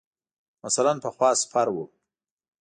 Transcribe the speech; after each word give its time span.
مثلاً 0.65 0.93
پخوا 1.03 1.29
سپر 1.41 1.67
ؤ. 1.81 1.85